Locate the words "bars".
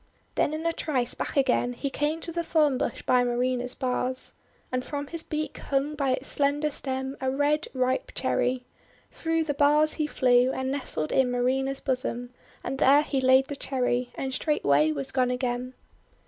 3.75-4.33, 9.53-9.93